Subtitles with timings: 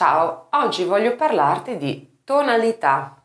[0.00, 3.22] Ciao, oggi voglio parlarti di tonalità.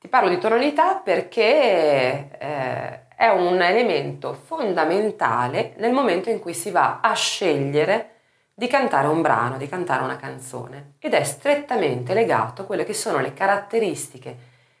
[0.00, 6.72] Ti parlo di tonalità perché eh, è un elemento fondamentale nel momento in cui si
[6.72, 8.14] va a scegliere
[8.52, 12.92] di cantare un brano, di cantare una canzone ed è strettamente legato a quelle che
[12.92, 14.36] sono le caratteristiche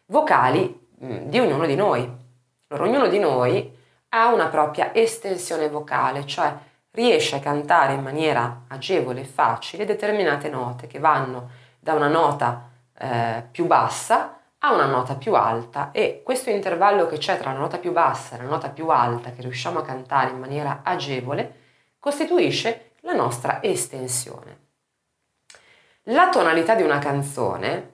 [0.06, 2.00] vocali mm, di ognuno di noi.
[2.66, 3.78] Allora, ognuno di noi
[4.08, 6.52] ha una propria estensione vocale, cioè
[6.94, 12.70] riesce a cantare in maniera agevole e facile determinate note che vanno da una nota
[12.96, 17.58] eh, più bassa a una nota più alta e questo intervallo che c'è tra la
[17.58, 21.62] nota più bassa e la nota più alta che riusciamo a cantare in maniera agevole
[21.98, 24.62] costituisce la nostra estensione.
[26.08, 27.92] La tonalità di una canzone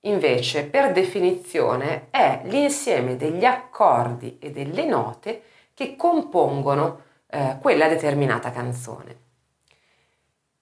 [0.00, 7.02] invece per definizione è l'insieme degli accordi e delle note che compongono
[7.34, 9.22] eh, quella determinata canzone.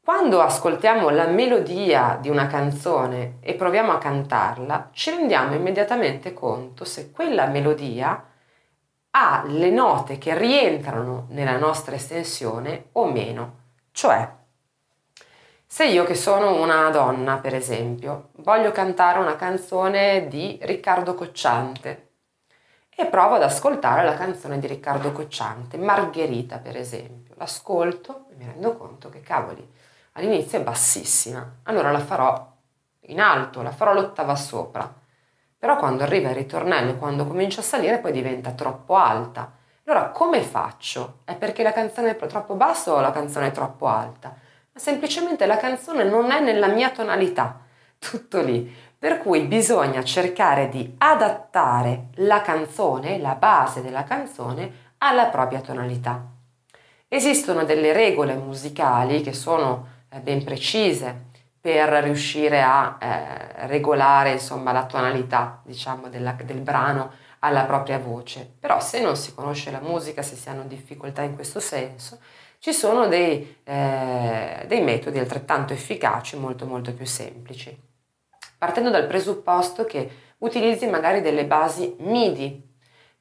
[0.02, 6.84] Quando ascoltiamo la melodia di una canzone e proviamo a cantarla, ci rendiamo immediatamente conto
[6.84, 8.24] se quella melodia
[9.10, 13.60] ha le note che rientrano nella nostra estensione o meno.
[13.92, 14.28] Cioè,
[15.66, 22.11] se io che sono una donna, per esempio, voglio cantare una canzone di Riccardo Cocciante,
[22.94, 27.34] e provo ad ascoltare la canzone di Riccardo Cocciante, Margherita per esempio.
[27.36, 29.66] L'ascolto e mi rendo conto che cavoli,
[30.12, 32.50] all'inizio è bassissima, allora la farò
[33.06, 35.00] in alto, la farò l'ottava sopra.
[35.58, 39.52] Però quando arriva il ritornello, quando comincia a salire, poi diventa troppo alta.
[39.84, 41.20] Allora come faccio?
[41.24, 44.28] È perché la canzone è troppo bassa o la canzone è troppo alta?
[44.72, 47.60] Ma semplicemente la canzone non è nella mia tonalità.
[47.98, 48.74] Tutto lì.
[49.02, 56.24] Per cui bisogna cercare di adattare la canzone, la base della canzone, alla propria tonalità.
[57.08, 61.30] Esistono delle regole musicali che sono eh, ben precise
[61.60, 67.10] per riuscire a eh, regolare insomma, la tonalità diciamo, della, del brano
[67.40, 68.48] alla propria voce.
[68.60, 72.20] Però se non si conosce la musica, se si hanno difficoltà in questo senso,
[72.60, 77.90] ci sono dei, eh, dei metodi altrettanto efficaci, molto molto più semplici
[78.62, 80.08] partendo dal presupposto che
[80.38, 82.62] utilizzi magari delle basi MIDI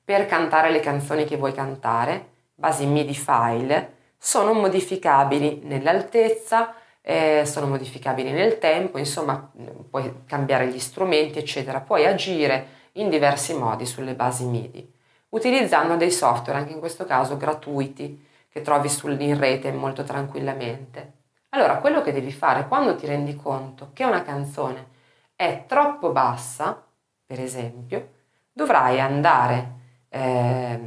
[0.04, 7.66] per cantare le canzoni che vuoi cantare, basi MIDI file, sono modificabili nell'altezza, eh, sono
[7.66, 9.52] modificabili nel tempo, insomma
[9.90, 14.94] puoi cambiare gli strumenti, eccetera, puoi agire in diversi modi sulle basi MIDI,
[15.30, 21.14] utilizzando dei software, anche in questo caso gratuiti, che trovi sul, in rete molto tranquillamente.
[21.50, 25.00] Allora, quello che devi fare quando ti rendi conto che una canzone
[25.42, 26.84] è troppo bassa,
[27.26, 28.10] per esempio,
[28.54, 29.72] dovrai andare
[30.10, 30.80] eh,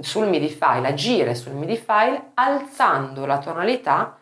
[0.00, 4.18] sul MIDI file, agire sul MIDI file alzando la tonalità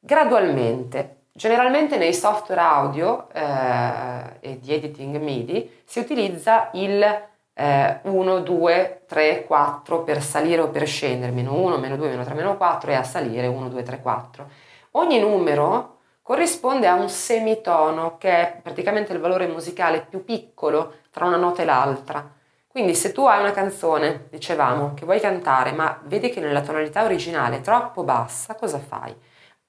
[0.00, 1.26] gradualmente.
[1.30, 9.02] Generalmente nei software audio eh, e di editing MIDI si utilizza il eh, 1, 2,
[9.06, 12.90] 3, 4 per salire o per scendere, meno 1, meno 2, meno 3, meno 4
[12.90, 14.50] e a salire 1, 2, 3, 4.
[14.92, 15.98] Ogni numero
[16.30, 21.62] corrisponde a un semitono, che è praticamente il valore musicale più piccolo tra una nota
[21.62, 22.24] e l'altra.
[22.68, 27.02] Quindi se tu hai una canzone, dicevamo, che vuoi cantare, ma vedi che nella tonalità
[27.02, 29.12] originale è troppo bassa, cosa fai?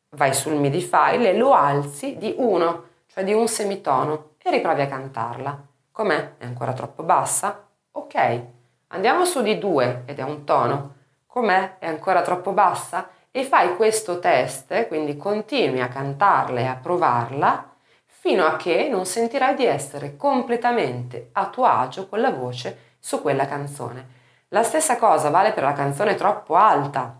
[0.09, 4.81] Vai sul MIDI file e lo alzi di uno, cioè di un semitono, e riprovi
[4.81, 5.59] a cantarla.
[5.91, 6.33] Com'è?
[6.38, 7.69] È ancora troppo bassa?
[7.93, 8.41] Ok.
[8.89, 10.93] Andiamo su di due ed è un tono.
[11.25, 11.79] Com'è?
[11.79, 13.09] È ancora troppo bassa?
[13.31, 17.69] E fai questo test, quindi continui a cantarla e a provarla
[18.05, 23.21] fino a che non sentirai di essere completamente a tuo agio con la voce su
[23.21, 24.19] quella canzone.
[24.49, 27.17] La stessa cosa vale per la canzone troppo alta,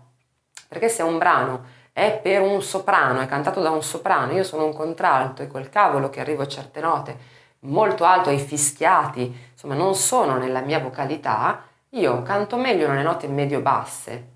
[0.68, 4.66] perché se un brano è per un soprano, è cantato da un soprano, io sono
[4.66, 9.74] un contralto e col cavolo che arrivo a certe note molto alto ai fischiati, insomma
[9.74, 14.31] non sono nella mia vocalità, io canto meglio nelle note medio-basse,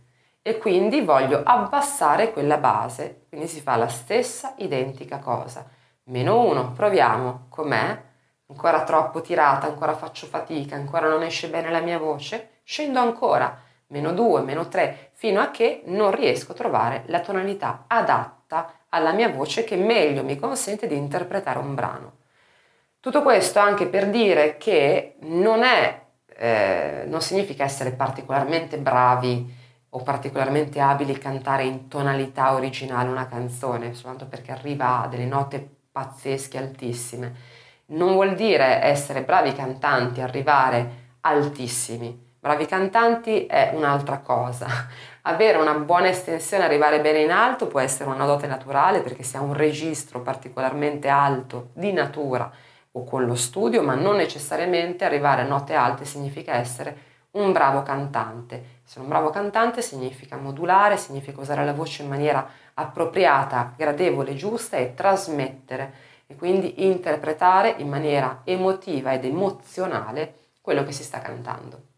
[0.46, 5.66] e quindi voglio abbassare quella base, quindi si fa la stessa identica cosa.
[6.04, 8.00] Meno 1, proviamo, com'è?
[8.46, 12.60] Ancora troppo tirata, ancora faccio fatica, ancora non esce bene la mia voce?
[12.62, 17.86] Scendo ancora, meno 2, meno 3, fino a che non riesco a trovare la tonalità
[17.88, 22.12] adatta alla mia voce che meglio mi consente di interpretare un brano.
[23.00, 26.02] Tutto questo anche per dire che non è,
[26.36, 29.64] eh, non significa essere particolarmente bravi
[29.96, 35.66] o particolarmente abili cantare in tonalità originale una canzone, soltanto perché arriva a delle note
[35.90, 37.34] pazzesche, altissime.
[37.86, 42.24] Non vuol dire essere bravi cantanti, arrivare altissimi.
[42.38, 44.66] Bravi cantanti è un'altra cosa.
[45.22, 49.38] Avere una buona estensione, arrivare bene in alto può essere una dote naturale perché si
[49.38, 52.50] ha un registro particolarmente alto di natura
[52.92, 57.82] o con lo studio, ma non necessariamente arrivare a note alte significa essere un bravo
[57.82, 58.80] cantante.
[58.84, 64.76] Essere un bravo cantante significa modulare, significa usare la voce in maniera appropriata, gradevole, giusta
[64.76, 65.92] e trasmettere
[66.26, 71.94] e quindi interpretare in maniera emotiva ed emozionale quello che si sta cantando.